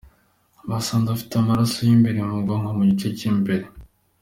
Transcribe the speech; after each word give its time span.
Basanze 0.69 1.07
afite 1.11 1.33
amaraso 1.37 1.77
imbere 1.95 2.19
mu 2.27 2.35
bwonko 2.43 2.69
ku 2.77 2.81
gice 2.89 3.07
cy’imbere. 3.17 3.63